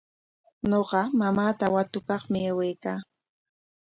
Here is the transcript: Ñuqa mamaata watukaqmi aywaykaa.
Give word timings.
Ñuqa 0.69 1.01
mamaata 1.19 1.65
watukaqmi 1.75 2.39
aywaykaa. 2.47 2.99